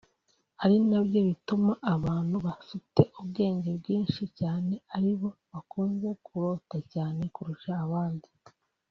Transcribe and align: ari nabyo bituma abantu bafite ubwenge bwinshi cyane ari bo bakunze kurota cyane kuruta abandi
ari 0.63 0.77
nabyo 0.89 1.19
bituma 1.27 1.71
abantu 1.95 2.35
bafite 2.47 3.01
ubwenge 3.19 3.69
bwinshi 3.79 4.23
cyane 4.39 4.73
ari 4.95 5.11
bo 5.19 5.29
bakunze 5.51 6.07
kurota 6.25 6.77
cyane 6.93 7.21
kuruta 7.35 7.71
abandi 7.85 8.27